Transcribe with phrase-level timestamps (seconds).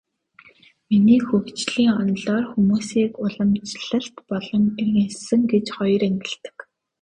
[0.87, 6.57] Хүний хөгжлийн онолоор хүмүүсийг уламжлалт болон иргэншсэн гэж хоёр ангилдаг.